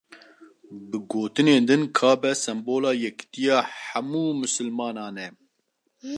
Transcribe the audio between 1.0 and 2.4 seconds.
gotinên din Kabe